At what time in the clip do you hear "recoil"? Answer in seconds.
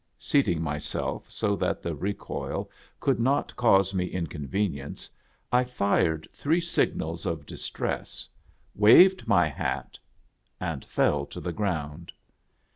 1.93-2.71